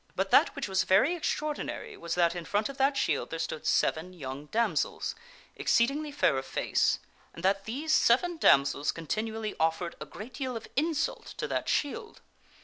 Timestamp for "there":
3.29-3.37